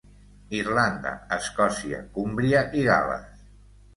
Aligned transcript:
Irlanda, 0.59 1.09
Escòcia, 1.35 1.99
Cúmbria 2.17 2.63
i 2.79 2.87
Gal·les. 2.87 3.37